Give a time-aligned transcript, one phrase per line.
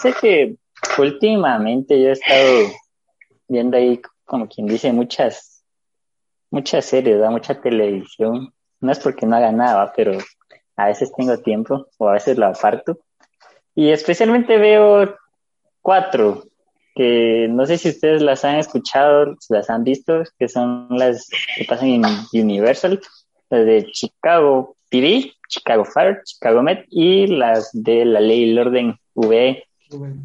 [0.00, 0.56] Sé que
[0.98, 2.70] últimamente yo he estado
[3.48, 5.62] viendo ahí, como quien dice, muchas,
[6.50, 8.52] muchas series, mucha televisión.
[8.80, 10.16] No es porque no haga nada, pero
[10.76, 12.98] a veces tengo tiempo o a veces lo aparto.
[13.74, 15.16] Y especialmente veo
[15.82, 16.44] cuatro,
[16.94, 21.64] que no sé si ustedes las han escuchado, las han visto, que son las que
[21.64, 23.00] pasan en Universal,
[23.50, 28.58] las de Chicago TV, Chicago Fire, Chicago Med y las de la ley y el
[28.58, 29.62] orden V.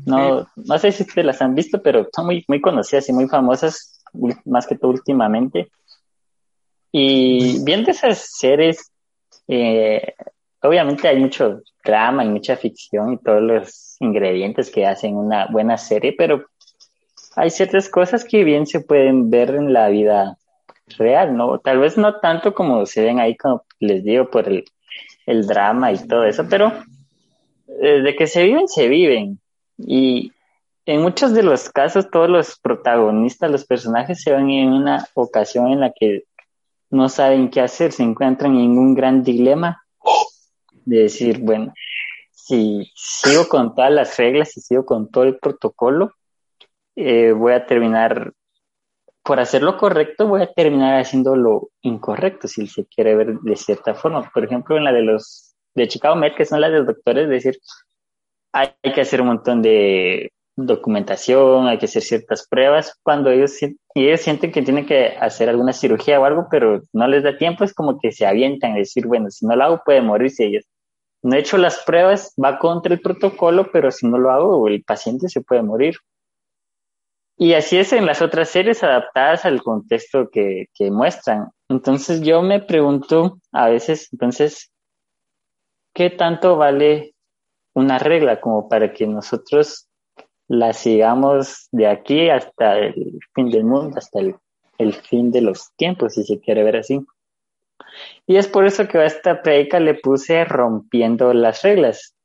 [0.05, 3.27] No, no sé si ustedes las han visto, pero son muy, muy conocidas y muy
[3.27, 4.01] famosas,
[4.45, 5.69] más que todo últimamente.
[6.91, 8.91] Y viendo esas series,
[9.47, 10.13] eh,
[10.61, 15.77] obviamente hay mucho drama y mucha ficción y todos los ingredientes que hacen una buena
[15.77, 16.45] serie, pero
[17.35, 20.37] hay ciertas cosas que bien se pueden ver en la vida
[20.97, 21.59] real, ¿no?
[21.59, 24.63] Tal vez no tanto como se ven ahí, como les digo, por el,
[25.25, 26.71] el drama y todo eso, pero
[27.81, 29.39] eh, de que se viven, se viven.
[29.77, 30.31] Y
[30.85, 35.71] en muchos de los casos, todos los protagonistas, los personajes se ven en una ocasión
[35.71, 36.23] en la que
[36.89, 39.83] no saben qué hacer, se encuentran en un gran dilema
[40.85, 41.73] de decir, bueno,
[42.31, 46.13] si sigo con todas las reglas, si sigo con todo el protocolo,
[46.95, 48.33] eh, voy a terminar,
[49.23, 53.55] por hacer lo correcto, voy a terminar haciendo lo incorrecto, si se quiere ver de
[53.55, 54.29] cierta forma.
[54.31, 57.27] Por ejemplo, en la de los de Chicago Med, que son las de los doctores,
[57.27, 57.57] decir,
[58.55, 62.97] hay, que hacer un montón de documentación, hay que hacer ciertas pruebas.
[63.03, 63.59] Cuando ellos,
[63.93, 67.65] ellos sienten que tienen que hacer alguna cirugía o algo, pero no les da tiempo,
[67.65, 70.63] es como que se avientan a decir, bueno, si no lo hago puede morirse ellos.
[71.21, 74.83] No he hecho las pruebas, va contra el protocolo, pero si no lo hago, el
[74.83, 75.95] paciente se puede morir.
[77.37, 81.49] Y así es en las otras series adaptadas al contexto que, que muestran.
[81.67, 84.71] Entonces yo me pregunto a veces, entonces,
[85.93, 87.14] ¿qué tanto vale
[87.75, 89.87] una regla como para que nosotros
[90.47, 94.35] la sigamos de aquí hasta el fin del mundo, hasta el,
[94.77, 97.05] el fin de los tiempos, si se quiere ver así?
[98.25, 102.15] Y es por eso que a esta predica le puse rompiendo las reglas.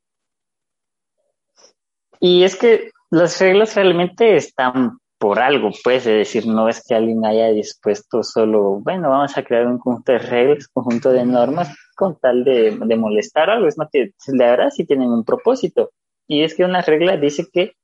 [2.20, 6.94] Y es que las reglas realmente están por algo, pues, es decir, no es que
[6.94, 11.76] alguien haya dispuesto solo, bueno, vamos a crear un conjunto de reglas, conjunto de normas
[12.00, 15.90] con tal de, molestar algo, es más que la verdad sí tienen un propósito.
[16.26, 17.74] Y es que una regla dice que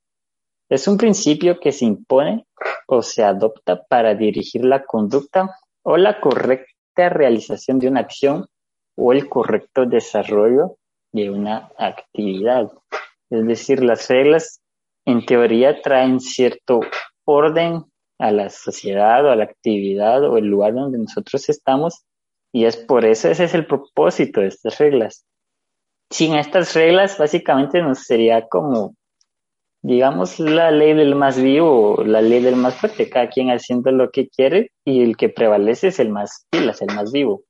[0.71, 2.47] es un principio que se impone
[2.87, 8.47] o se adopta para dirigir la conducta o la correcta realización de una acción
[8.97, 10.79] o el correcto desarrollo
[11.13, 12.73] de una actividad.
[13.29, 14.63] Es decir, las reglas
[15.05, 16.81] en teoría traen cierto
[17.27, 17.85] orden
[18.19, 22.07] a la sociedad o a la actividad o el lugar donde nosotros estamos
[22.57, 25.27] y es por eso, ese es el propósito de estas reglas.
[26.09, 28.95] Sin estas reglas, básicamente nos sería como,
[29.83, 34.11] digamos, la ley del más vivo la ley del más fuerte, cada quien haciendo lo
[34.11, 37.43] que quiere y el que prevalece es el más pilas, el más vivo.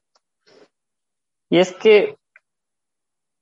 [1.51, 2.17] Y es que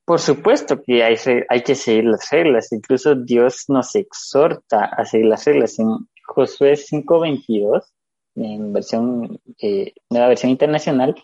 [0.04, 1.16] por supuesto que hay,
[1.48, 5.78] hay que seguir las reglas, incluso Dios nos exhorta a seguir las reglas.
[5.78, 5.88] En
[6.26, 7.90] Josué 5:22,
[8.34, 11.14] en versión, eh, nueva versión internacional,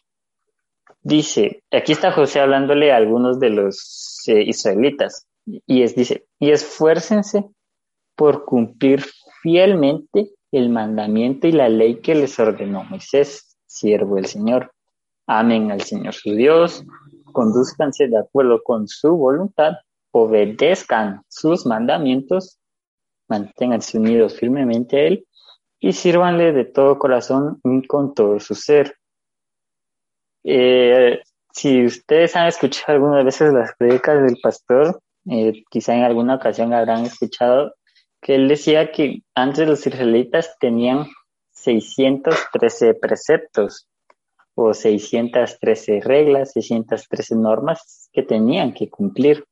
[1.03, 6.51] dice, aquí está José hablándole a algunos de los eh, israelitas, y es, dice, y
[6.51, 7.49] esfuércense
[8.17, 9.05] por cumplir
[9.43, 14.73] fielmente el mandamiento y la ley que les ordenó Moisés, siervo del Señor.
[15.27, 16.85] Amen al Señor su Dios,
[17.33, 19.75] conduzcanse de acuerdo con su voluntad,
[20.13, 22.59] obedezcan sus mandamientos,
[23.29, 25.27] manténganse unidos firmemente a Él
[25.79, 28.97] y sírvanle de todo corazón y con todo su ser.
[30.45, 31.21] Eh,
[31.53, 36.73] si ustedes han escuchado algunas veces las predicas del pastor, eh, quizá en alguna ocasión
[36.73, 37.75] habrán escuchado
[38.21, 41.07] que él decía que antes los israelitas tenían
[41.53, 43.87] 613 preceptos
[44.55, 49.45] o 613 reglas, 613 normas que tenían que cumplir.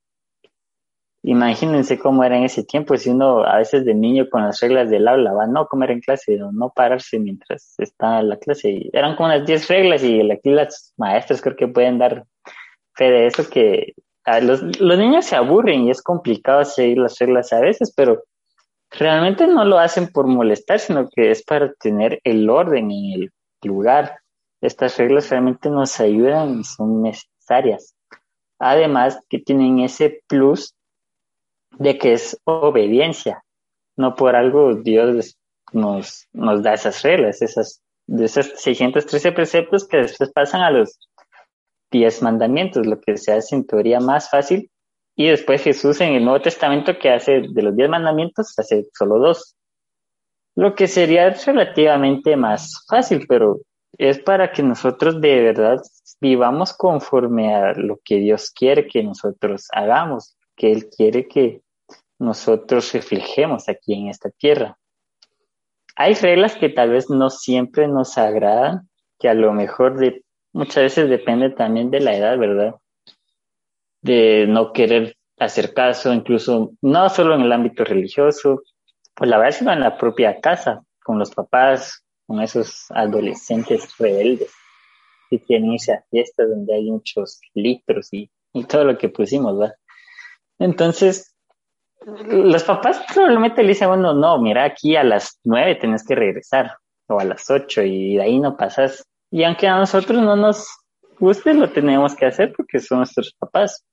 [1.25, 4.89] Imagínense cómo era en ese tiempo, si uno a veces de niño con las reglas
[4.89, 8.89] del aula va no comer en clase, no, no pararse mientras está en la clase.
[8.93, 12.25] eran como unas 10 reglas y aquí las maestras creo que pueden dar
[12.95, 13.95] fe de eso, que
[14.43, 18.23] los, los niños se aburren y es complicado seguir las reglas a veces, pero
[18.91, 23.33] realmente no lo hacen por molestar, sino que es para tener el orden en el
[23.63, 24.19] lugar.
[24.61, 27.95] Estas reglas realmente nos ayudan y son necesarias.
[28.59, 30.75] Además que tienen ese plus
[31.79, 33.43] de que es obediencia.
[33.97, 35.37] No por algo Dios
[35.73, 40.99] nos, nos da esas reglas, esas, de esos 613 preceptos que después pasan a los
[41.91, 44.71] 10 mandamientos, lo que se hace en teoría más fácil
[45.17, 49.19] Y después Jesús en el Nuevo Testamento que hace de los diez mandamientos, hace solo
[49.19, 49.57] dos.
[50.55, 53.59] Lo que sería relativamente más fácil, pero
[53.97, 55.81] es para que nosotros de verdad
[56.21, 61.63] vivamos conforme a lo que Dios quiere que nosotros hagamos, que Él quiere que
[62.19, 64.79] nosotros reflejemos aquí en esta tierra.
[65.97, 68.89] Hay reglas que tal vez no siempre nos agradan,
[69.19, 72.75] que a lo mejor de, muchas veces depende también de la edad, ¿verdad?
[74.01, 78.63] De no querer hacer caso, incluso no solo en el ámbito religioso,
[79.15, 84.53] pues la verdad sino en la propia casa, con los papás, con esos adolescentes rebeldes
[85.31, 89.59] que quieren irse a fiestas donde hay muchos litros y, y todo lo que pusimos,
[89.59, 89.75] ¿verdad?
[90.59, 91.35] Entonces,
[92.29, 96.73] los papás probablemente le dicen, bueno, no, mira, aquí a las nueve tenés que regresar,
[97.09, 99.05] o a las ocho, y de ahí no pasas.
[99.31, 100.67] Y aunque a nosotros no nos
[101.19, 103.85] guste, lo tenemos que hacer porque son nuestros papás.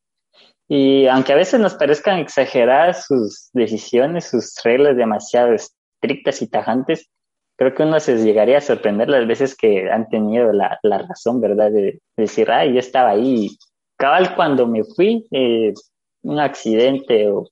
[0.68, 7.10] Y aunque a veces nos parezcan exageradas sus decisiones, sus reglas demasiado estrictas y tajantes,
[7.58, 11.40] creo que uno se llegaría a sorprender las veces que han tenido la, la razón,
[11.40, 11.72] ¿verdad?
[11.72, 13.50] De, decir, ay, yo estaba ahí.
[13.98, 15.74] Cabal, cuando me fui, eh,
[16.24, 17.48] un accidente o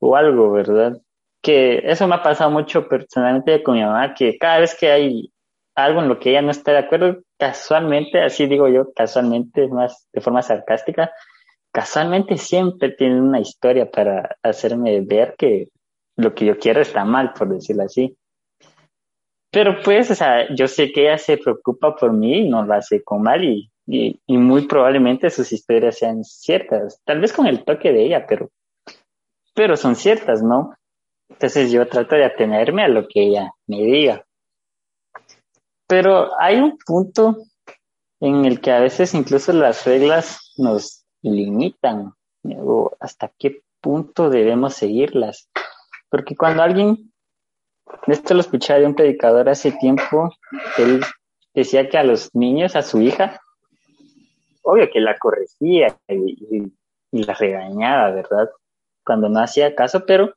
[0.00, 1.00] o algo, ¿verdad?
[1.42, 5.32] Que eso me ha pasado mucho personalmente con mi mamá, que cada vez que hay
[5.76, 10.08] algo en lo que ella no está de acuerdo, casualmente, así digo yo, casualmente, más
[10.12, 11.12] de forma sarcástica,
[11.72, 15.68] casualmente siempre tiene una historia para hacerme ver que
[16.16, 18.16] lo que yo quiero está mal, por decirlo así.
[19.52, 22.74] Pero pues, o sea, yo sé que ella se preocupa por mí y no lo
[22.74, 27.64] hace con mal y, y muy probablemente sus historias sean ciertas, tal vez con el
[27.64, 28.50] toque de ella, pero
[29.54, 30.74] pero son ciertas, ¿no?
[31.28, 34.24] Entonces yo trato de atenerme a lo que ella me diga.
[35.86, 37.36] Pero hay un punto
[38.20, 42.12] en el que a veces incluso las reglas nos limitan
[43.00, 45.48] hasta qué punto debemos seguirlas.
[46.10, 47.12] Porque cuando alguien,
[48.06, 50.30] esto lo escuché de un predicador hace tiempo,
[50.78, 51.02] él
[51.54, 53.40] decía que a los niños, a su hija,
[54.62, 56.72] obvio que la corregía y
[57.12, 58.50] la regañaba, ¿verdad?
[59.04, 60.34] Cuando no hacía caso, pero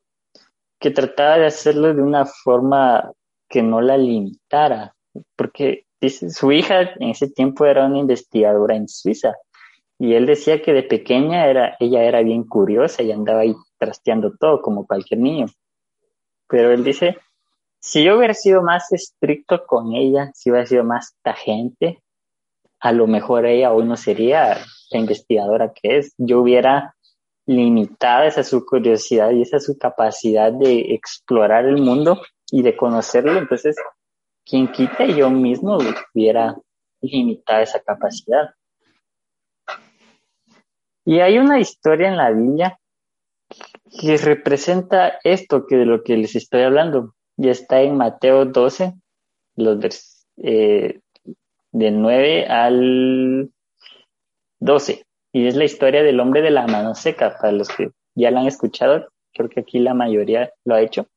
[0.78, 3.12] que trataba de hacerlo de una forma
[3.48, 4.94] que no la limitara,
[5.36, 9.34] porque dice, su hija en ese tiempo era una investigadora en Suiza
[9.98, 14.32] y él decía que de pequeña era, ella era bien curiosa y andaba ahí trasteando
[14.38, 15.46] todo como cualquier niño.
[16.48, 17.18] Pero él dice,
[17.78, 22.02] si yo hubiera sido más estricto con ella, si hubiera sido más tajente,
[22.80, 24.58] a lo mejor ella hoy no sería
[24.90, 26.12] la investigadora que es.
[26.18, 26.94] Yo hubiera
[27.46, 32.20] limitada esa su curiosidad y esa su capacidad de explorar el mundo
[32.50, 33.38] y de conocerlo.
[33.38, 33.76] Entonces,
[34.44, 35.78] quien quita yo mismo
[36.14, 36.56] hubiera
[37.00, 38.54] limitado esa capacidad.
[41.04, 42.78] Y hay una historia en la Biblia
[44.00, 47.14] que representa esto que de lo que les estoy hablando.
[47.36, 48.94] Y está en Mateo 12,
[49.56, 51.00] los vers eh,
[51.72, 53.50] de 9 al
[54.60, 55.04] 12.
[55.34, 58.38] Y es la historia del hombre de la mano seca, para los que ya la
[58.38, 61.08] han escuchado, creo que aquí la mayoría lo ha hecho.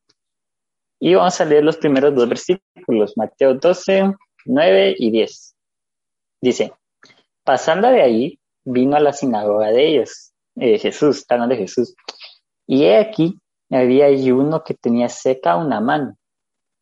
[0.99, 5.55] Y vamos a leer los primeros dos versículos, Mateo 12, 9 y 10.
[6.41, 6.73] Dice,
[7.43, 11.93] pasando de ahí, vino a la sinagoga de ellos, eh, Jesús, hablando de Jesús.
[12.65, 13.37] Y he aquí,
[13.69, 16.17] había allí uno que tenía seca una mano.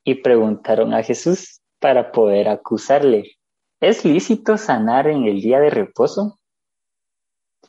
[0.06, 3.36] Y preguntaron a Jesús para poder acusarle,
[3.82, 6.40] ¿es lícito sanar en el día de reposo?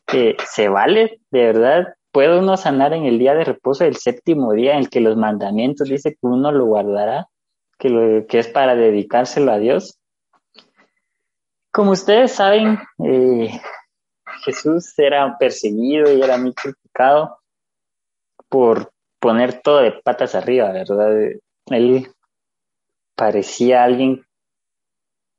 [0.07, 4.53] Que se vale, de verdad, puede uno sanar en el día de reposo, el séptimo
[4.53, 7.29] día en el que los mandamientos dice que uno lo guardará,
[7.79, 9.99] que, lo, que es para dedicárselo a Dios.
[11.73, 13.61] Como ustedes saben, eh,
[14.45, 17.39] Jesús era perseguido y era muy criticado
[18.49, 21.33] por poner todo de patas arriba, ¿verdad?
[21.67, 22.09] Él
[23.15, 24.25] parecía alguien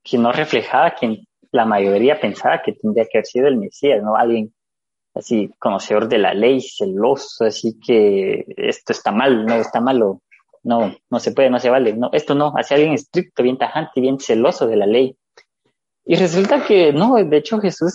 [0.03, 4.15] que no reflejaba quien la mayoría pensaba que tendría que haber sido el Mesías, ¿no?
[4.15, 4.53] Alguien
[5.17, 10.21] así conocedor de la ley, celoso, así que esto está mal, no está malo,
[10.63, 14.01] no, no se puede, no se vale, no, esto no, hacia alguien estricto, bien tajante,
[14.01, 15.15] bien celoso de la ley.
[16.05, 17.93] Y resulta que no, de hecho Jesús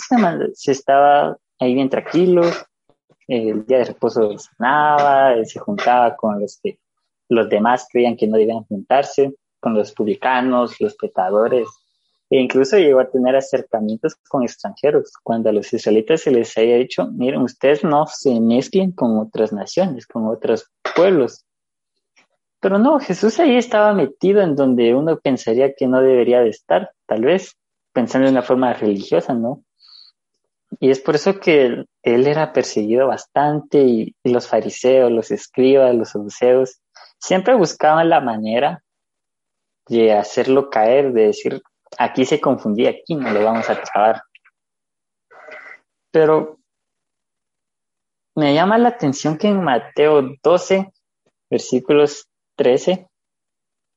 [0.55, 2.43] se, estaba ahí bien tranquilo,
[3.29, 6.79] el día de reposo sanaba, se juntaba con los que
[7.29, 11.69] los demás creían que no debían juntarse, con los publicanos, los pecadores,
[12.33, 16.77] e incluso llegó a tener acercamientos con extranjeros, cuando a los israelitas se les había
[16.77, 21.45] dicho, miren, ustedes no se mezclen con otras naciones, con otros pueblos.
[22.59, 26.93] Pero no, Jesús ahí estaba metido en donde uno pensaría que no debería de estar,
[27.05, 27.55] tal vez,
[27.93, 29.63] pensando de una forma religiosa, ¿no?
[30.81, 36.09] Y es por eso que él, era perseguido bastante y, los fariseos, los escribas, los
[36.09, 36.81] saduceos,
[37.19, 38.83] siempre buscaban la manera
[39.87, 41.61] de hacerlo caer, de decir,
[41.99, 44.23] aquí se confundía, aquí no lo vamos a trabar.
[46.11, 46.59] Pero
[48.35, 50.93] me llama la atención que en Mateo 12,
[51.51, 53.09] versículos 13,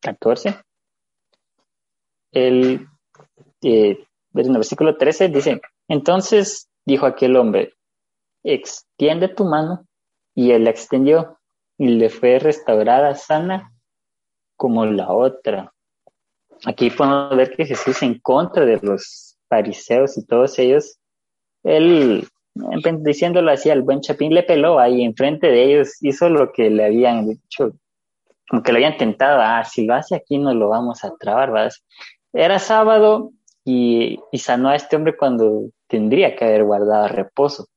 [0.01, 0.61] 14,
[2.31, 2.87] el,
[3.61, 7.73] eh, el versículo 13 dice, entonces dijo aquel hombre,
[8.43, 9.85] extiende tu mano,
[10.35, 11.39] y él la extendió,
[11.77, 13.71] y le fue restaurada sana
[14.55, 15.73] como la otra.
[16.65, 20.97] Aquí podemos ver que Jesús en contra de los fariseos y todos ellos,
[21.63, 22.27] él
[22.99, 26.85] diciéndolo así al buen Chapín, le peló ahí enfrente de ellos, hizo lo que le
[26.85, 27.73] habían dicho,
[28.47, 31.51] como que lo habían tentado, ah, si lo hace aquí no lo vamos a trabar,
[31.51, 31.83] ¿vas?
[32.31, 33.31] Era sábado
[33.63, 37.67] y, y sanó a este hombre cuando tendría que haber guardado reposo.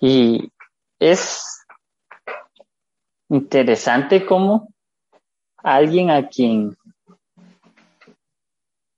[0.00, 0.50] Y
[0.98, 1.64] es
[3.28, 4.68] interesante cómo
[5.58, 6.76] alguien a quien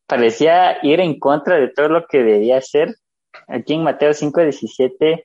[0.08, 2.96] parecía ir en contra de todo lo que debía hacer,
[3.46, 5.24] aquí en Mateo 5:17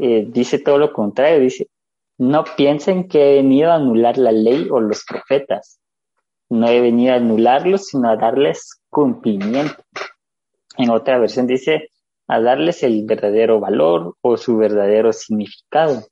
[0.00, 1.68] eh, dice todo lo contrario, dice,
[2.18, 5.80] no piensen que he venido a anular la ley o los profetas,
[6.50, 9.82] no he venido a anularlos, sino a darles cumplimiento.
[10.76, 11.90] En otra versión dice,
[12.26, 16.02] a darles el verdadero valor o su verdadero significado.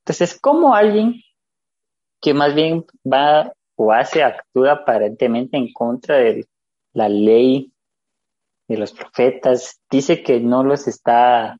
[0.00, 1.14] Entonces, como alguien
[2.20, 6.46] que más bien va o hace, actúa aparentemente en contra de
[6.92, 7.72] la ley
[8.68, 11.58] de los profetas, dice que no los está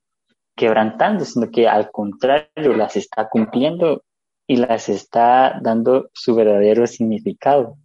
[0.56, 4.02] quebrantando, sino que al contrario las está cumpliendo
[4.46, 7.76] y las está dando su verdadero significado.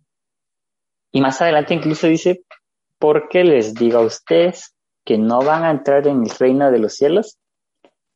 [1.11, 2.43] Y más adelante incluso dice,
[2.99, 4.75] porque les digo a ustedes
[5.05, 7.37] que no van a entrar en el reino de los cielos,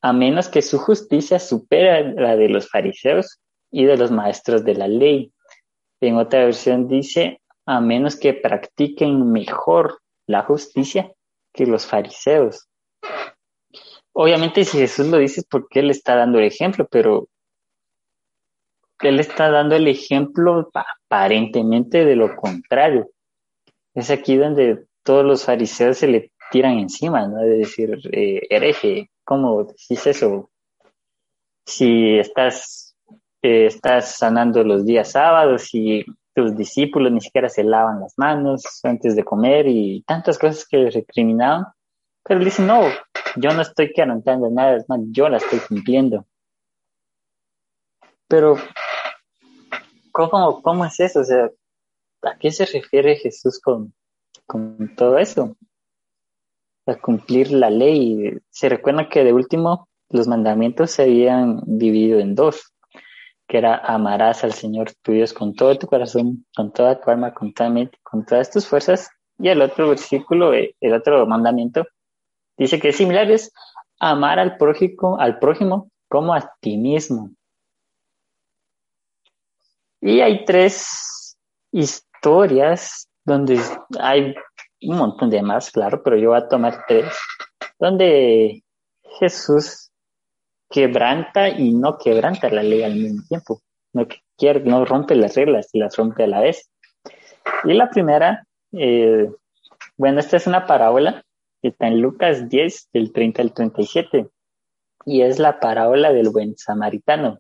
[0.02, 4.76] a menos que su justicia supere la de los fariseos y de los maestros de
[4.76, 5.32] la ley.
[6.02, 11.12] En otra versión dice, a menos que practiquen mejor la justicia
[11.54, 12.68] que los fariseos.
[14.14, 17.28] Obviamente si Jesús lo dice es porque Él está dando el ejemplo, pero
[19.00, 23.10] Él está dando el ejemplo aparentemente de lo contrario.
[23.94, 27.38] Es aquí donde todos los fariseos se le tiran encima, ¿no?
[27.38, 30.50] De decir, eh, hereje, ¿cómo decís eso?
[31.66, 32.96] Si estás,
[33.42, 38.64] eh, estás sanando los días sábados y tus discípulos ni siquiera se lavan las manos
[38.84, 41.66] antes de comer y tantas cosas que recriminaban.
[42.24, 42.84] Pero él dice, no,
[43.36, 46.26] yo no estoy quebrantando nada, es más, yo la estoy cumpliendo.
[48.28, 48.56] Pero,
[50.12, 51.22] ¿cómo, cómo es eso?
[51.22, 51.50] O sea,
[52.22, 53.94] ¿a qué se refiere Jesús con,
[54.46, 55.58] con todo eso?
[56.86, 58.38] A cumplir la ley.
[58.50, 62.71] Se recuerda que de último los mandamientos se habían dividido en dos
[63.52, 67.34] que era amarás al Señor tu Dios con todo tu corazón, con toda tu alma,
[67.34, 69.10] con toda mente, con todas tus fuerzas.
[69.38, 71.86] Y el otro versículo, eh, el otro mandamiento,
[72.58, 73.52] dice que es similar, es
[74.00, 77.32] amar al prójimo, al prójimo como a ti mismo.
[80.00, 81.38] Y hay tres
[81.74, 83.60] historias donde
[84.00, 84.34] hay
[84.84, 87.14] un montón de más, claro, pero yo voy a tomar tres,
[87.78, 88.64] donde
[89.20, 89.81] Jesús
[90.72, 93.62] quebranta y no quebranta la ley al mismo tiempo.
[93.94, 94.08] No,
[94.64, 96.72] no rompe las reglas y las rompe a la vez.
[97.66, 99.30] Y la primera, eh,
[99.98, 101.24] bueno, esta es una parábola
[101.62, 104.28] que está en Lucas 10, del 30 al 37,
[105.06, 107.40] y es la parábola del buen samaritano.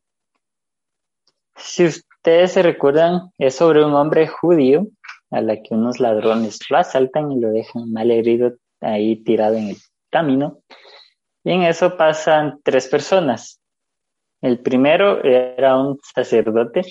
[1.55, 4.88] Si ustedes se recuerdan, es sobre un hombre judío
[5.31, 9.69] a la que unos ladrones lo asaltan y lo dejan mal herido ahí tirado en
[9.69, 9.77] el
[10.09, 10.59] camino.
[11.43, 13.60] Y en eso pasan tres personas.
[14.41, 16.81] El primero era un sacerdote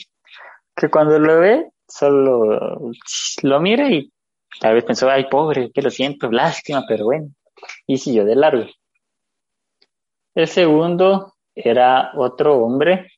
[0.75, 2.91] que cuando lo ve solo
[3.43, 4.13] lo mira y
[4.61, 7.29] tal vez pensó, ay pobre, que lo siento, lástima, pero bueno,
[7.87, 8.65] y siguió de largo.
[10.35, 13.09] El segundo era otro hombre,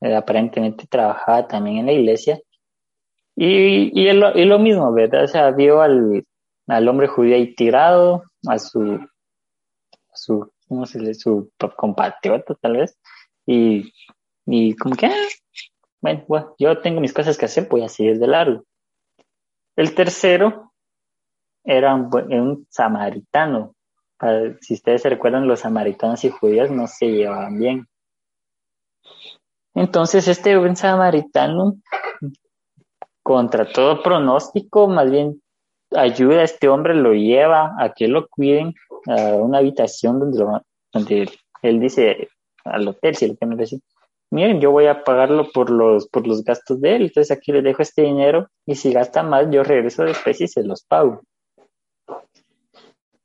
[0.00, 2.40] aparentemente trabajaba también en la iglesia,
[3.34, 5.24] y, y, lo, y lo mismo, ¿verdad?
[5.24, 6.24] O sea, vio al,
[6.66, 12.98] al hombre judío ahí tirado, a su, a su como se su compatriota tal vez,
[13.46, 13.92] y,
[14.46, 15.14] y como que, ah,
[16.00, 18.64] bueno, yo tengo mis cosas que hacer, pues así es de largo.
[19.76, 20.72] El tercero
[21.64, 23.74] era un, samaritano.
[24.60, 27.88] si ustedes se recuerdan, los samaritanos y judíos no se llevaban bien.
[29.74, 31.74] Entonces, este buen samaritano,
[33.22, 35.42] contra todo pronóstico, más bien
[35.92, 38.74] ayuda a este hombre, lo lleva a que lo cuiden
[39.06, 40.60] a una habitación donde,
[40.92, 41.30] donde
[41.62, 42.28] él dice
[42.64, 43.80] al hotel, si lo quieren decir,
[44.30, 47.62] miren, yo voy a pagarlo por los, por los gastos de él, entonces aquí le
[47.62, 51.22] dejo este dinero y si gasta más, yo regreso después y se los pago.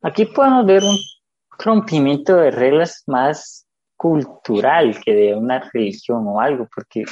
[0.02, 0.98] Aquí podemos ver un
[1.60, 7.04] rompimiento de reglas más cultural que de una religión o algo, porque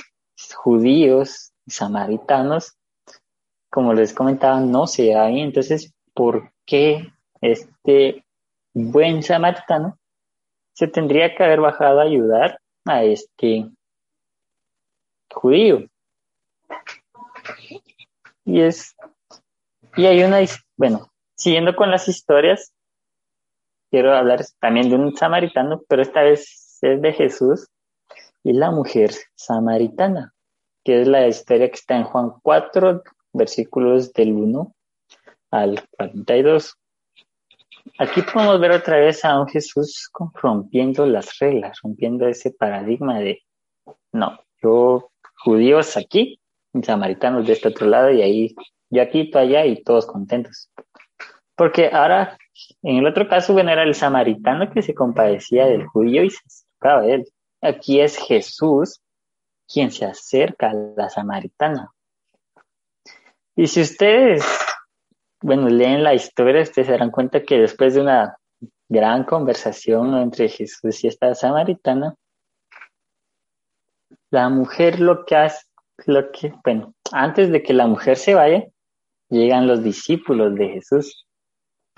[0.56, 2.76] judíos y samaritanos,
[3.70, 5.42] como les comentaba, no se hay.
[5.42, 7.12] Entonces, ¿por qué
[7.42, 8.26] este
[8.74, 9.98] buen samaritano
[10.74, 13.70] se tendría que haber bajado a ayudar a este
[15.32, 15.88] judío?
[18.46, 18.96] Y es,
[19.96, 20.40] y hay una,
[20.76, 22.74] bueno, siguiendo con las historias,
[23.92, 27.68] quiero hablar también de un samaritano, pero esta vez es de Jesús
[28.44, 30.34] y la mujer samaritana,
[30.84, 34.74] que es la historia que está en Juan 4, versículos del 1
[35.52, 36.76] al 42.
[37.98, 40.10] Aquí podemos ver otra vez a un Jesús
[40.42, 43.42] rompiendo las reglas, rompiendo ese paradigma de,
[44.12, 45.12] no, yo
[45.44, 46.40] judíos aquí,
[46.84, 48.56] samaritanos de este otro lado y ahí,
[48.90, 50.70] yo aquí, tú allá y todos contentos.
[51.56, 52.38] Porque ahora
[52.82, 56.40] en el otro caso, bueno, era el samaritano que se compadecía del judío y se
[56.46, 57.26] acercaba a él.
[57.62, 59.02] Aquí es Jesús
[59.72, 61.92] quien se acerca a la samaritana.
[63.56, 64.46] Y si ustedes,
[65.42, 68.38] bueno, leen la historia, ustedes se darán cuenta que después de una
[68.88, 72.16] gran conversación entre Jesús y esta samaritana,
[74.32, 75.66] la mujer lo que hace,
[76.06, 78.64] lo que, bueno, antes de que la mujer se vaya,
[79.30, 81.26] llegan los discípulos de Jesús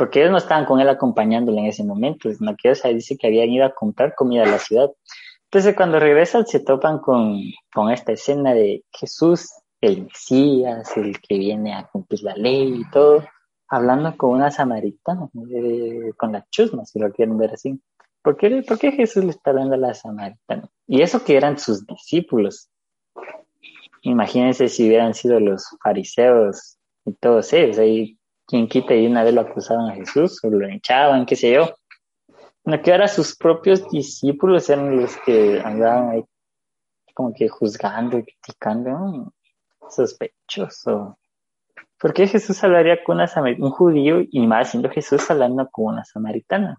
[0.02, 3.50] porque ellos no estaban con él acompañándole en ese momento, sino que dice que habían
[3.50, 4.90] ido a comprar comida a la ciudad.
[5.44, 7.40] Entonces cuando regresan se topan con,
[7.72, 9.48] con esta escena de Jesús,
[9.82, 13.26] el Mesías, el que viene a cumplir la ley y todo,
[13.68, 15.30] hablando con una samaritana,
[16.18, 17.82] con la chusma, si lo quieren ver así.
[18.22, 20.70] ¿Por qué, ¿Por qué Jesús le está hablando a la samaritana?
[20.88, 22.70] Y eso que eran sus discípulos.
[24.04, 29.34] Imagínense si hubieran sido los fariseos y todos ellos ahí quien quita y una vez
[29.34, 31.74] lo acusaban a Jesús o lo echaban, qué sé yo.
[32.64, 36.26] No que ahora sus propios discípulos eran los que andaban ahí
[37.14, 39.34] como que juzgando y criticando,
[39.92, 41.18] sospechoso.
[42.00, 46.78] ¿Por qué Jesús hablaría con un judío y más siendo Jesús hablando con una samaritana?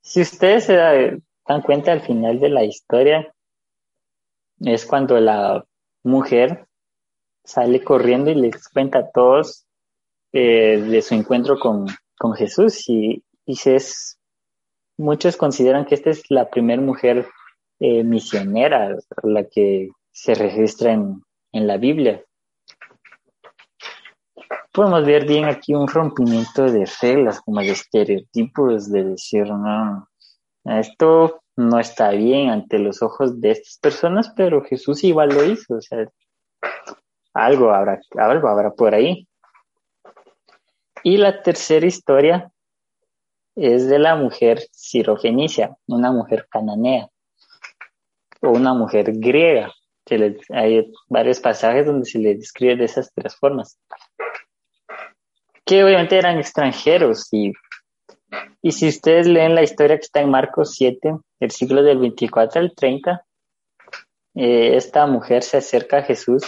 [0.00, 3.34] Si ustedes se dan cuenta al final de la historia,
[4.60, 5.64] es cuando la
[6.04, 6.66] mujer
[7.42, 9.66] sale corriendo y les cuenta a todos
[10.32, 11.86] eh, de su encuentro con,
[12.18, 14.18] con Jesús y, y es,
[14.96, 17.26] muchos consideran que esta es la primera mujer
[17.80, 21.22] eh, misionera, la que se registra en,
[21.52, 22.24] en la Biblia.
[24.72, 30.08] Podemos ver bien aquí un rompimiento de reglas, como de estereotipos, de decir, no,
[30.64, 35.74] esto no está bien ante los ojos de estas personas, pero Jesús igual lo hizo,
[35.74, 36.06] o sea,
[37.32, 39.28] algo habrá, algo habrá por ahí.
[41.02, 42.50] Y la tercera historia
[43.56, 47.08] es de la mujer sirofenicia, una mujer cananea
[48.40, 49.72] o una mujer griega.
[50.50, 53.78] Hay varios pasajes donde se le describe de esas tres formas.
[55.64, 57.52] Que obviamente eran extranjeros y,
[58.60, 62.60] y si ustedes leen la historia que está en Marcos 7, el siglo del 24
[62.60, 63.24] al 30,
[64.34, 66.44] eh, esta mujer se acerca a Jesús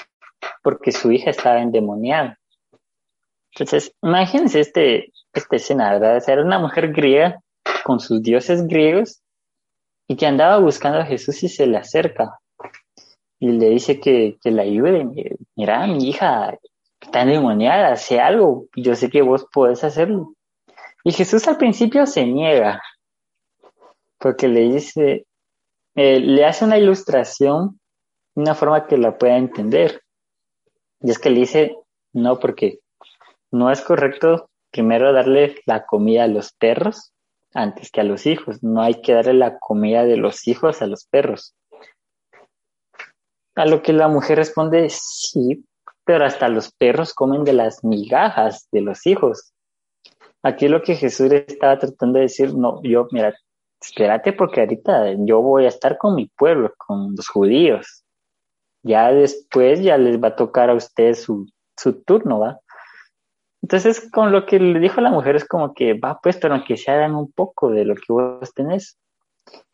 [0.62, 2.38] porque su hija estaba endemoniada.
[3.53, 6.23] Entonces, imagínense este, esta escena, ¿verdad?
[6.29, 7.40] era una mujer griega
[7.85, 9.23] con sus dioses griegos
[10.09, 12.38] y que andaba buscando a Jesús y se le acerca
[13.38, 15.37] y le dice que, que le ayude.
[15.55, 16.59] Mira, mi hija
[17.01, 20.35] está endemoniada, hace algo, yo sé que vos podés hacerlo.
[21.05, 22.83] Y Jesús al principio se niega,
[24.18, 25.27] porque le dice,
[25.94, 27.81] eh, le hace una ilustración,
[28.35, 30.03] una forma que la pueda entender.
[31.01, 31.77] Y es que le dice,
[32.12, 32.81] no, porque
[33.51, 37.12] no es correcto primero darle la comida a los perros
[37.55, 38.62] antes que a los hijos.
[38.62, 41.55] No hay que darle la comida de los hijos a los perros.
[43.57, 45.64] A lo que la mujer responde, sí,
[46.05, 49.53] pero hasta los perros comen de las migajas de los hijos.
[50.42, 53.35] Aquí lo que Jesús estaba tratando de decir, no, yo, mira,
[53.81, 58.05] espérate porque ahorita yo voy a estar con mi pueblo, con los judíos.
[58.85, 62.61] Ya después ya les va a tocar a ustedes su, su turno, ¿va?
[63.62, 66.77] Entonces, con lo que le dijo la mujer es como que va, pues, pero que
[66.77, 68.97] se hagan un poco de lo que vos tenés.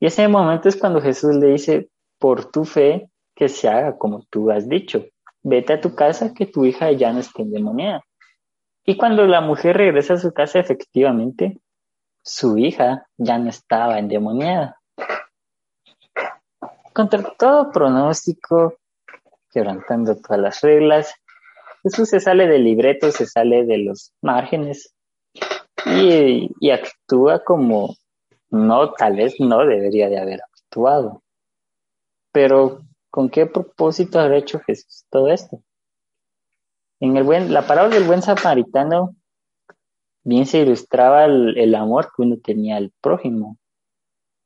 [0.01, 4.25] Y ese momento es cuando Jesús le dice, por tu fe, que se haga como
[4.31, 5.05] tú has dicho.
[5.42, 8.05] Vete a tu casa, que tu hija ya no esté endemoniada.
[8.85, 11.61] Y cuando la mujer regresa a su casa, efectivamente,
[12.23, 14.77] su hija ya no estaba endemoniada.
[16.92, 18.77] Contra todo pronóstico,
[19.51, 21.14] quebrantando todas las reglas,
[21.83, 24.95] Jesús se sale del libreto, se sale de los márgenes
[25.87, 27.97] y, y actúa como
[28.51, 31.23] no, tal vez no debería de haber actuado.
[32.33, 35.62] Pero, ¿con qué propósito habrá hecho Jesús todo esto?
[36.98, 39.14] En el buen, la parábola del buen samaritano
[40.25, 43.59] bien se ilustraba el, amor que uno tenía al prójimo.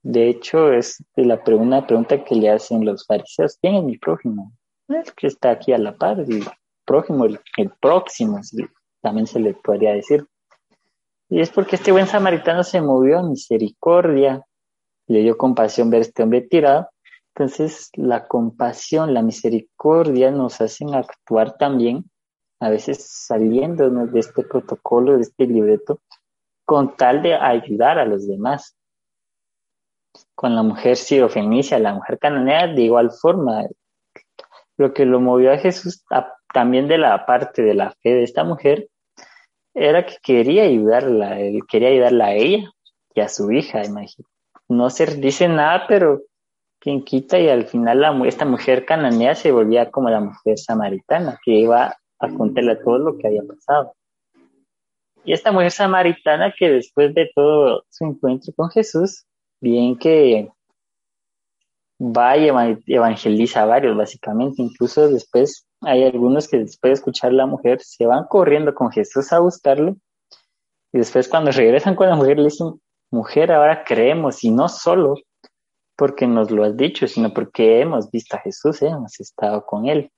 [0.02, 4.52] De hecho, es la una pregunta que le hacen los fariseos, ¿quién es mi prójimo?
[4.88, 6.44] Es que está aquí a la par, el
[6.84, 8.40] prójimo, el, próximo,
[9.00, 10.26] también se le podría decir.
[11.28, 14.44] Y es porque este buen samaritano se movió a misericordia,
[15.06, 16.88] le dio compasión ver a este hombre tirado.
[17.36, 22.10] Entonces, la compasión, la misericordia nos hacen actuar también
[22.60, 26.00] a veces saliéndonos de este protocolo, de este libreto,
[26.64, 28.74] con tal de ayudar a los demás.
[30.34, 33.66] Con la mujer sirofenicia, la mujer cananea, de igual forma,
[34.78, 36.06] lo que lo movió a Jesús
[36.54, 38.88] también de la parte de la fe de esta mujer
[39.74, 42.70] era que quería ayudarla, él quería ayudarla a ella
[43.14, 44.32] y a su hija, imagínate.
[44.68, 46.22] No se dice nada, pero
[46.86, 51.50] quien quita y al final esta mujer cananea se volvía como la mujer samaritana, que
[51.50, 53.92] iba a contarle todo lo que había pasado.
[55.24, 59.24] Y esta mujer samaritana que después de todo su encuentro con Jesús,
[59.60, 60.48] bien que
[62.00, 62.50] va y
[62.86, 64.62] evangeliza a varios, básicamente.
[64.62, 68.92] Incluso después hay algunos que después de escuchar a la mujer se van corriendo con
[68.92, 69.96] Jesús a buscarlo.
[70.92, 75.16] Y después cuando regresan con la mujer le dicen, mujer, ahora creemos, y no solo
[75.96, 78.88] porque nos lo has dicho, sino porque hemos visto a Jesús, ¿eh?
[78.88, 80.10] hemos estado con él.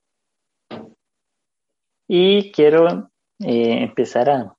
[2.07, 4.55] Y quiero eh, empezar a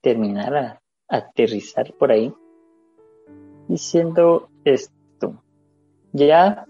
[0.00, 2.32] terminar, a, aterrizar por ahí,
[3.68, 5.42] diciendo esto.
[6.12, 6.66] Ya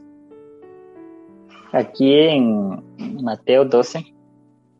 [1.72, 4.14] aquí en Mateo 12,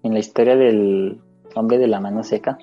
[0.03, 1.21] en la historia del
[1.55, 2.59] hombre de la mano seca,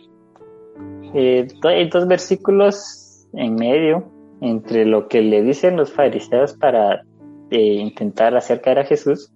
[1.14, 7.04] eh, hay dos versículos en medio entre lo que le dicen los fariseos para
[7.50, 9.32] eh, intentar acercar a Jesús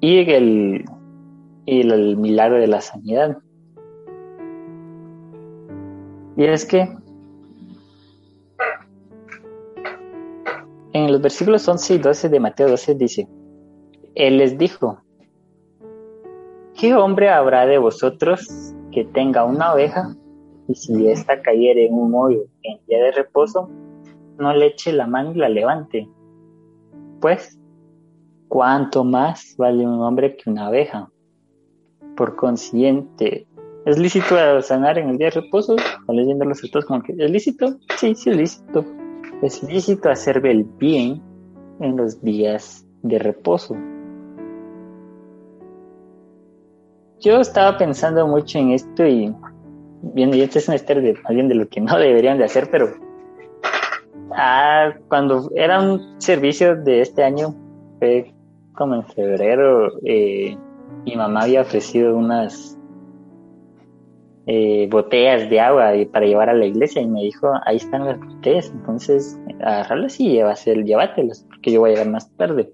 [0.00, 0.84] y el
[1.68, 3.38] el, milagro de la sanidad.
[6.36, 6.88] Y es que
[10.92, 13.28] en los versículos 11 y 12 de Mateo 12 dice,
[14.14, 15.02] Él les dijo,
[16.74, 20.14] ¿qué hombre habrá de vosotros que tenga una oveja
[20.68, 23.68] y si ésta cayere en un hoyo en día de reposo,
[24.38, 26.08] no le eche la mano y la levante?
[27.20, 27.58] Pues,
[28.48, 31.10] ¿cuánto más vale un hombre que una oveja?
[32.16, 33.46] Por consiguiente,
[33.84, 35.76] ¿es lícito sanar en el día de reposo?
[36.06, 37.76] O leyendo los textos como que, ¿es lícito?
[37.96, 38.84] Sí, sí es lícito.
[39.42, 41.22] Es lícito hacer el bien
[41.80, 43.76] en los días de reposo.
[47.20, 49.34] Yo estaba pensando mucho en esto y
[50.02, 52.68] bien, y este es un ester de más de lo que no deberían de hacer,
[52.70, 52.88] pero
[54.32, 57.54] ah, cuando era un servicio de este año,
[57.98, 58.32] fue
[58.74, 60.56] como en febrero, eh,
[61.04, 62.78] mi mamá había ofrecido unas
[64.46, 68.18] eh, botellas de agua para llevar a la iglesia y me dijo, ahí están las
[68.20, 72.72] botellas, entonces agarrarlas y llévatelas, porque yo voy a llegar más tarde.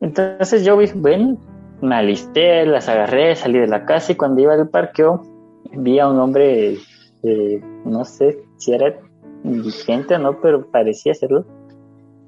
[0.00, 1.36] Entonces yo bueno,
[1.80, 5.35] me alisté, las agarré, salí de la casa y cuando iba al parqueo
[5.72, 6.78] vi a un hombre,
[7.22, 8.98] eh, no sé si era
[9.44, 11.44] indigente o no, pero parecía serlo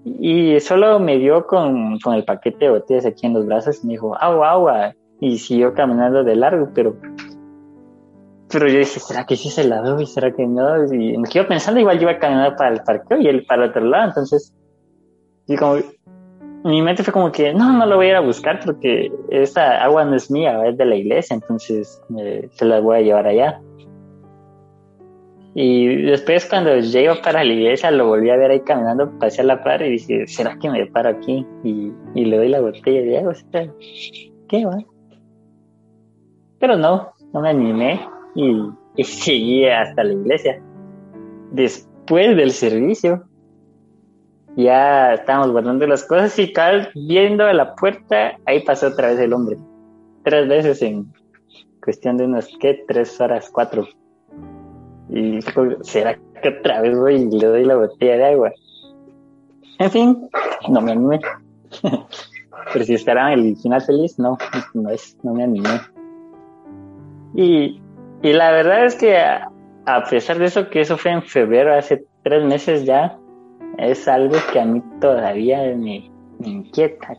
[0.05, 3.87] y solo me dio con, con, el paquete de botellas aquí en los brazos y
[3.87, 4.95] me dijo, agua, agua.
[5.21, 6.97] Y siguió caminando de largo, pero,
[8.49, 10.07] pero yo dije, ¿será que sí se la doy?
[10.07, 10.85] ¿Será que no?
[10.93, 13.65] Y me quedo pensando, igual yo iba a caminar para el parqueo y él para
[13.65, 14.09] el otro lado.
[14.09, 14.55] Entonces,
[15.47, 15.79] y como,
[16.65, 19.83] mi mente fue como que, no, no lo voy a ir a buscar porque esta
[19.83, 23.27] agua no es mía, es de la iglesia, entonces eh, se la voy a llevar
[23.27, 23.61] allá.
[25.55, 29.45] Y después cuando llego para la iglesia lo volví a ver ahí caminando, pasé a
[29.45, 31.45] la par y dije, ¿será que me paro aquí?
[31.65, 33.35] Y, le doy la botella de agua.
[34.49, 34.79] ¿Qué va?
[36.59, 38.01] Pero no, no me animé
[38.35, 38.57] y,
[39.03, 40.63] seguí hasta la iglesia.
[41.53, 43.25] Después del servicio,
[44.65, 49.21] ya estábamos guardando las cosas y cada viendo a la puerta, ahí pasó otra vez
[49.21, 49.57] el hombre.
[50.25, 51.13] Tres veces en
[51.81, 52.85] cuestión de unas, ¿qué?
[52.89, 53.87] Tres horas, cuatro.
[55.11, 55.39] Y
[55.83, 58.53] ¿será que otra vez voy y le doy la botella de agua?
[59.79, 60.29] En fin,
[60.69, 61.21] no me animé.
[62.73, 64.37] Pero si esperaban el final feliz, no,
[64.75, 65.81] no, es, no me animé.
[67.35, 67.81] Y,
[68.23, 72.05] y la verdad es que a pesar de eso, que eso fue en febrero, hace
[72.25, 73.17] tres meses ya,
[73.77, 77.17] es algo que a mí todavía me, inquieta.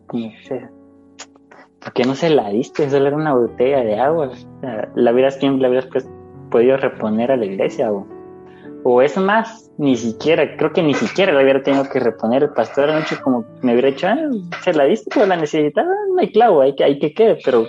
[1.79, 2.89] ¿Por qué no se la diste?
[2.89, 4.31] Solo era una botella de agua.
[4.95, 6.09] la hubieras, la pues,
[6.49, 8.05] podido reponer a la iglesia o
[8.83, 12.49] o es más, ni siquiera, creo que ni siquiera la hubiera tenido que reponer el
[12.51, 14.17] pastor anoche como me hubiera dicho, ah,
[14.61, 17.65] se la diste, pero la necesitaba, no hay clavo, hay que, hay que quede, pero,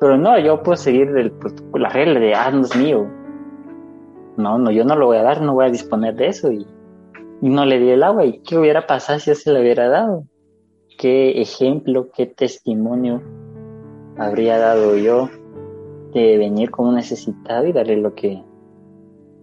[0.00, 1.32] pero no, yo puedo seguir el,
[1.74, 3.06] la regla de, ah, no es mío.
[4.36, 6.66] No, no, yo no lo voy a dar, no voy a disponer de eso y
[7.50, 8.24] no le di el agua.
[8.24, 10.24] ¿Y qué hubiera pasado si se le hubiera dado?
[10.98, 13.22] ¿Qué ejemplo, qué testimonio
[14.16, 15.28] habría dado yo
[16.12, 18.42] de venir como necesitado y darle lo que,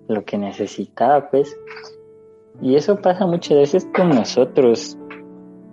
[0.07, 1.57] lo que necesitaba, pues.
[2.61, 4.97] Y eso pasa muchas veces con nosotros.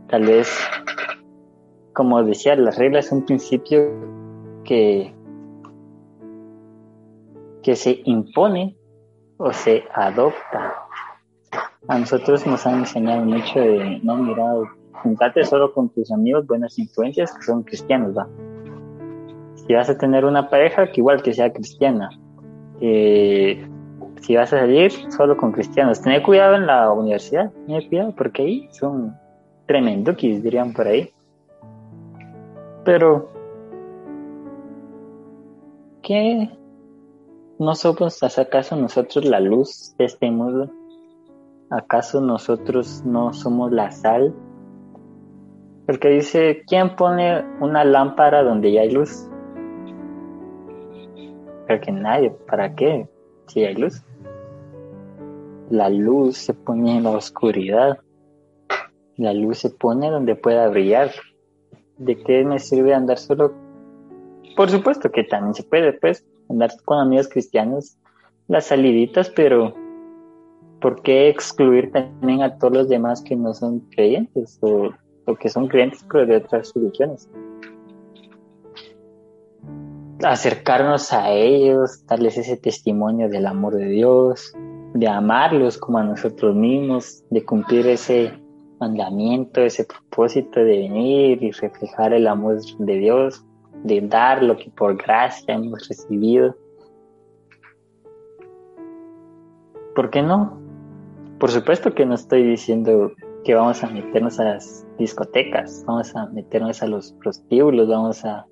[0.08, 0.48] Tal vez,
[1.92, 3.90] como decía, las reglas son un principio
[4.64, 5.14] que,
[7.62, 8.76] que se impone
[9.36, 10.85] o se adopta.
[11.88, 14.44] A nosotros nos han enseñado mucho de, no, mira,
[15.02, 18.26] juntarte solo con tus amigos, buenas influencias que son cristianos, va.
[19.54, 22.10] Si vas a tener una pareja, que igual que sea cristiana.
[22.80, 28.42] Si vas a salir solo con cristianos, tener cuidado en la universidad, tener cuidado porque
[28.42, 29.16] ahí son
[29.66, 31.10] tremendukis, dirían por ahí.
[32.84, 33.30] Pero,
[36.02, 36.50] ¿qué
[37.58, 40.70] no somos acaso nosotros la luz de este mundo?
[41.70, 44.32] ¿Acaso nosotros no somos la sal?
[45.84, 49.28] Porque dice, ¿quién pone una lámpara donde ya hay luz?
[51.66, 53.08] Creo que nadie, ¿para qué?
[53.48, 54.00] Si hay luz.
[55.68, 57.98] La luz se pone en la oscuridad.
[59.16, 61.10] La luz se pone donde pueda brillar.
[61.98, 63.52] ¿De qué me sirve andar solo?
[64.56, 67.98] Por supuesto que también se puede, pues, andar con amigos cristianos,
[68.46, 69.74] las saliditas, pero
[70.86, 74.90] ¿por qué excluir también a todos los demás que no son creyentes o,
[75.24, 77.28] o que son creyentes pero de otras religiones?
[80.22, 84.54] Acercarnos a ellos, darles ese testimonio del amor de Dios,
[84.94, 88.32] de amarlos como a nosotros mismos, de cumplir ese
[88.78, 93.44] mandamiento, ese propósito de venir y reflejar el amor de Dios,
[93.82, 96.54] de dar lo que por gracia hemos recibido.
[99.96, 100.64] ¿Por qué no?
[101.38, 103.12] Por supuesto que no estoy diciendo
[103.44, 108.46] que vamos a meternos a las discotecas, vamos a meternos a los prostíbulos, vamos a,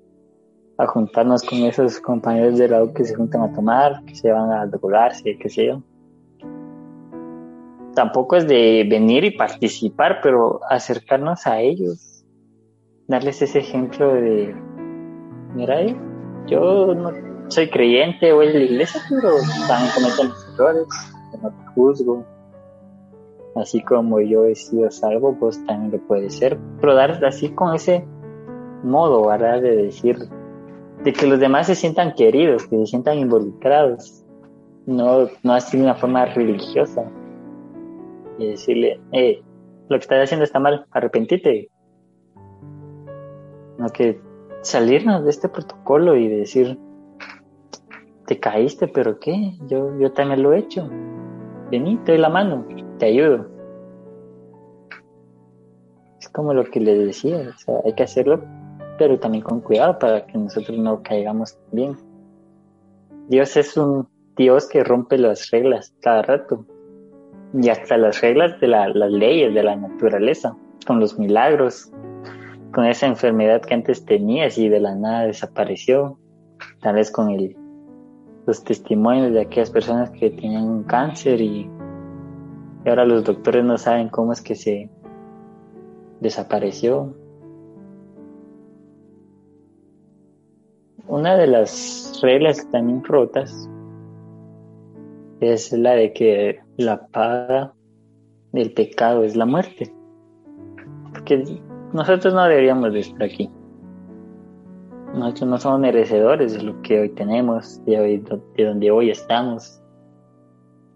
[0.77, 4.51] a juntarnos con esos compañeros de lado que se juntan a tomar, que se van
[4.51, 5.83] a drogarse, qué sé yo
[7.95, 12.23] tampoco es de venir y participar, pero acercarnos a ellos,
[13.07, 14.53] darles ese ejemplo de,
[15.55, 15.81] mira,
[16.45, 17.11] yo no
[17.47, 19.31] soy creyente, voy a la iglesia, pero
[19.67, 20.87] también cometen errores,
[21.41, 22.34] no te juzgo.
[23.55, 26.59] Así como yo he sido salvo, pues también lo puede ser.
[26.81, 28.05] Pero dar así con ese
[28.83, 29.61] modo, ¿verdad?
[29.61, 30.17] De decir,
[31.03, 34.23] de que los demás se sientan queridos, que se sientan involucrados.
[34.85, 37.09] No, no así de una forma religiosa,
[38.37, 39.41] y decirle, eh,
[39.89, 41.69] lo que estás haciendo está mal, arrepentite.
[43.77, 44.19] No que
[44.61, 46.77] salirnos de este protocolo y decir,
[48.25, 49.53] te caíste, pero ¿qué?
[49.67, 50.89] Yo, yo también lo he hecho.
[51.71, 52.65] Vení, te doy la mano,
[52.97, 53.47] te ayudo.
[56.19, 57.53] Es como lo que le decía,
[57.83, 58.43] hay que hacerlo,
[58.97, 61.97] pero también con cuidado para que nosotros no caigamos bien.
[63.27, 66.65] Dios es un Dios que rompe las reglas cada rato
[67.53, 71.91] y hasta las reglas de las leyes de la naturaleza, con los milagros,
[72.73, 76.19] con esa enfermedad que antes tenías y de la nada desapareció,
[76.81, 77.55] tal vez con el,
[78.45, 81.69] los testimonios de aquellas personas que tenían un cáncer y,
[82.85, 84.89] y ahora los doctores no saben cómo es que se
[86.19, 87.15] desapareció.
[91.07, 93.67] Una de las reglas también rotas
[95.39, 97.73] es la de que la paga
[98.51, 99.91] del pecado es la muerte.
[101.11, 101.43] Porque
[101.91, 103.49] nosotros no deberíamos de estar aquí.
[105.15, 108.23] Nosotros no somos merecedores de lo que hoy tenemos, de, hoy,
[108.57, 109.81] de donde hoy estamos,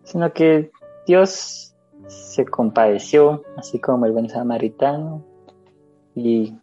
[0.03, 0.69] sino que
[1.07, 1.68] Dios
[2.09, 5.23] se compadeció, así como el buen samaritano,
[6.15, 6.53] y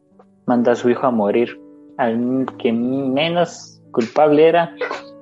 [0.45, 1.61] mandó a su hijo a morir.
[1.97, 4.77] Al que menos culpable era,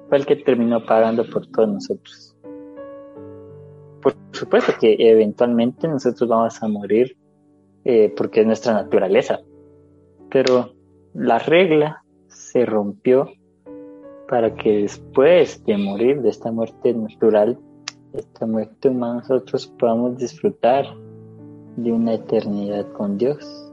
[0.08, 2.34] fue el que terminó pagando por todos nosotros
[4.04, 7.16] por supuesto que eventualmente nosotros vamos a morir
[7.84, 9.40] eh, porque es nuestra naturaleza,
[10.30, 10.74] pero
[11.14, 13.30] la regla se rompió
[14.28, 17.58] para que después de morir de esta muerte natural
[18.14, 20.86] esta muerte nosotros podamos disfrutar
[21.76, 23.72] de una eternidad con Dios,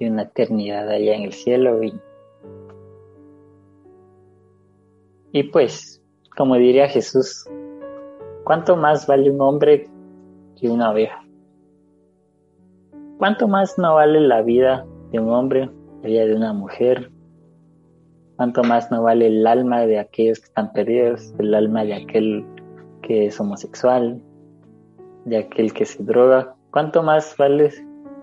[0.00, 1.82] de una eternidad allá en el cielo.
[1.82, 1.94] Y,
[5.32, 6.02] y pues,
[6.36, 7.46] como diría Jesús,
[8.44, 9.88] ¿cuánto más vale un hombre
[10.58, 11.22] que una oveja?
[13.18, 15.70] ¿Cuánto más no vale la vida de un hombre,
[16.02, 17.10] la de una mujer?
[18.36, 22.44] ¿Cuánto más no vale el alma de aquellos que están perdidos, el alma de aquel
[23.02, 24.22] que es homosexual,
[25.24, 26.54] de aquel que se droga?
[26.70, 27.70] ¿Cuánto más vale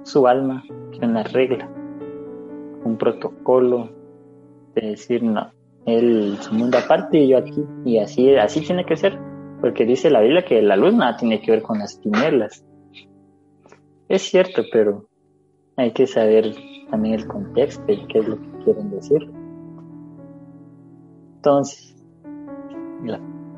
[0.04, 1.70] su alma que una regla,
[2.84, 3.90] un protocolo
[4.76, 5.52] de decir no,
[5.86, 7.64] él su mundo aparte y yo aquí?
[7.86, 9.20] Y así, así tiene que ser,
[9.62, 12.66] porque dice la Biblia que la luz nada tiene que ver con las tinieblas.
[14.08, 15.06] Es cierto, pero
[15.76, 16.56] hay que saber
[16.90, 19.32] también el contexto y qué es lo que quieren decir.
[21.36, 21.96] Entonces,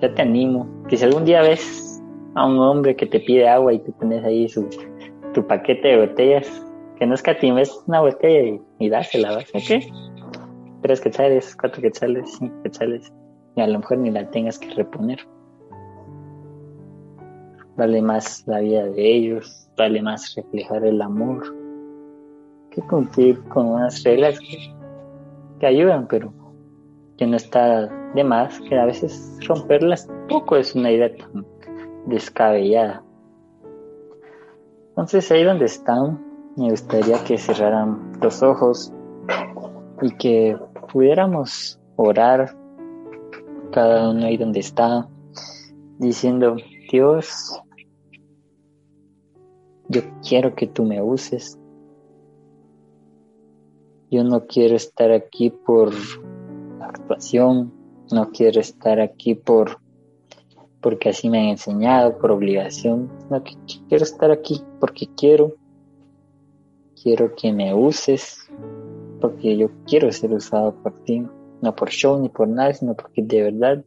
[0.02, 2.02] ya te animo, que si algún día ves
[2.36, 4.68] a un hombre que te pide agua y tú pones ahí su,
[5.34, 6.66] tu paquete de botellas,
[6.98, 9.50] que no escatimes una botella y, dásela, ¿vas?
[9.54, 9.84] ¿Ok?
[10.82, 13.12] Tres quetzales, cuatro quetzales, cinco quetzales,
[13.56, 15.20] y a lo mejor ni la tengas que reponer.
[17.78, 21.44] Vale más la vida de ellos, vale más reflejar el amor
[22.72, 26.34] que cumplir con unas reglas que, ayudan, pero
[27.22, 31.46] que no está de más, que a veces romperlas tampoco es una idea tan
[32.08, 33.04] descabellada.
[34.90, 36.20] Entonces ahí donde están,
[36.58, 38.92] me gustaría que cerraran los ojos
[40.02, 40.58] y que
[40.92, 42.58] pudiéramos orar
[43.72, 45.08] cada uno ahí donde está,
[46.00, 46.56] diciendo,
[46.92, 47.62] Dios,
[49.90, 51.60] yo quiero que tú me uses.
[54.10, 55.92] Yo no quiero estar aquí por
[56.92, 57.74] actuación,
[58.12, 59.80] no quiero estar aquí por
[60.82, 63.12] porque así me han enseñado, por obligación.
[63.30, 63.44] No
[63.88, 65.56] quiero estar aquí porque quiero.
[67.02, 68.50] Quiero que me uses,
[69.20, 71.26] porque yo quiero ser usado por ti,
[71.62, 73.84] no por show ni por nada, sino porque de verdad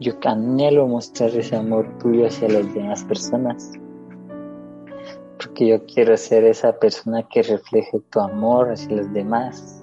[0.00, 3.72] yo anhelo mostrar ese amor tuyo hacia las demás personas
[5.42, 9.81] porque yo quiero ser esa persona que refleje tu amor hacia los demás.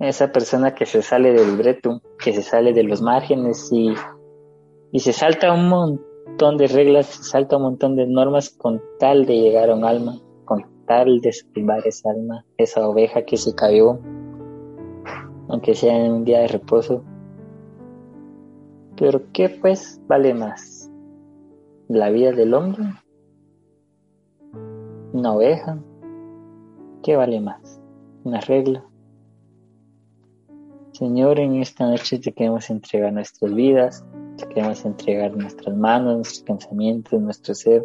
[0.00, 3.94] Esa persona que se sale del libreto, que se sale de los márgenes y,
[4.92, 9.26] y se salta un montón de reglas, se salta un montón de normas con tal
[9.26, 13.54] de llegar a un alma, con tal de salvar esa alma, esa oveja que se
[13.54, 13.98] cayó,
[15.48, 17.02] aunque sea en un día de reposo.
[18.96, 20.90] Pero ¿qué pues vale más?
[21.88, 22.84] ¿La vida del hombre
[25.12, 25.78] una oveja,
[27.02, 27.80] ¿qué vale más?
[28.24, 28.87] Una regla.
[30.98, 34.04] Señor, en esta noche te queremos entregar nuestras vidas,
[34.36, 37.84] te queremos entregar nuestras manos, nuestros pensamientos, nuestro ser,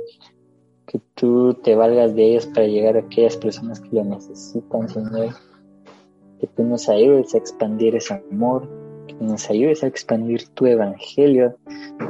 [0.87, 5.35] que tú te valgas de ellos para llegar a aquellas personas que lo necesitan, Señor.
[6.39, 8.67] Que tú nos ayudes a expandir ese amor,
[9.05, 11.55] que nos ayudes a expandir tu evangelio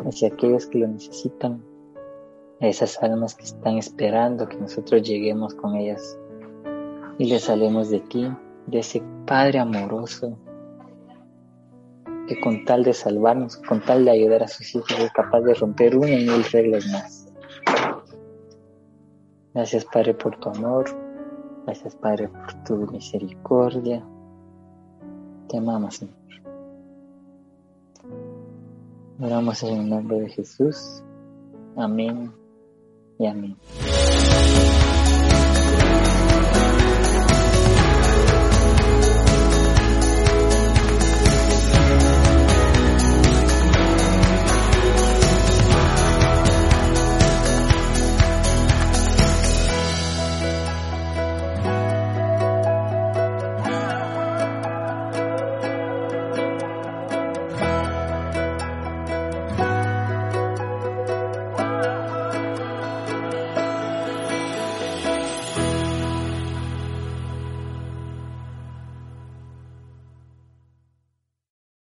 [0.08, 1.62] hacia aquellos que lo necesitan
[2.62, 6.18] a esas almas que están esperando que nosotros lleguemos con ellas
[7.18, 8.26] y les salemos de ti,
[8.68, 10.38] de ese Padre amoroso
[12.28, 15.54] que con tal de salvarnos, con tal de ayudar a sus hijos es capaz de
[15.54, 17.34] romper una y mil reglas más.
[19.54, 20.86] Gracias Padre por tu amor,
[21.66, 24.04] gracias Padre por tu misericordia.
[25.48, 26.16] Te amamos Señor.
[29.20, 31.04] Oramos en el nombre de Jesús.
[31.76, 32.32] Amén
[33.20, 33.58] y amén.